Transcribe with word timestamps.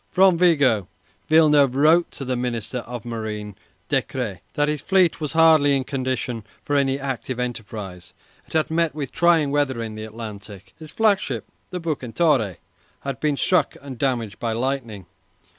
From 0.09 0.35
Vigo, 0.35 0.87
Villeneuve 1.29 1.75
wrote 1.75 2.09
to 2.09 2.25
the 2.25 2.35
Minister 2.35 2.79
of 2.79 3.05
Marine, 3.05 3.55
Decrès, 3.87 4.39
that 4.55 4.67
his 4.67 4.81
fleet 4.81 5.21
was 5.21 5.33
hardly 5.33 5.75
in 5.77 5.83
condition 5.83 6.43
for 6.63 6.75
any 6.75 6.99
active 6.99 7.39
enterprise. 7.39 8.11
It 8.47 8.53
had 8.53 8.71
met 8.71 8.95
with 8.95 9.11
trying 9.11 9.51
weather 9.51 9.79
in 9.79 9.93
the 9.93 10.03
Atlantic. 10.05 10.73
His 10.79 10.91
flagship, 10.91 11.45
the 11.69 11.79
"Bucentaure," 11.79 12.57
had 13.01 13.19
been 13.19 13.37
struck 13.37 13.75
and 13.79 13.99
damaged 13.99 14.39
by 14.39 14.53
lightning. 14.53 15.05